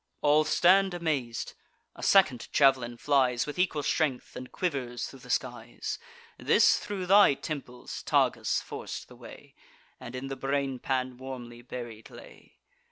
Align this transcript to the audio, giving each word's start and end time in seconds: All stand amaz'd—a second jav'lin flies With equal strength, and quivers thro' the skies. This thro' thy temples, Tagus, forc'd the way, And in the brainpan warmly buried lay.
All 0.21 0.45
stand 0.45 0.95
amaz'd—a 0.95 2.01
second 2.01 2.47
jav'lin 2.51 2.97
flies 2.97 3.45
With 3.45 3.59
equal 3.59 3.83
strength, 3.83 4.35
and 4.35 4.51
quivers 4.51 5.05
thro' 5.07 5.19
the 5.19 5.29
skies. 5.29 5.99
This 6.39 6.79
thro' 6.79 7.05
thy 7.05 7.35
temples, 7.35 8.01
Tagus, 8.01 8.61
forc'd 8.63 9.07
the 9.09 9.15
way, 9.15 9.53
And 9.99 10.15
in 10.15 10.27
the 10.27 10.35
brainpan 10.35 11.17
warmly 11.17 11.61
buried 11.61 12.09
lay. 12.09 12.57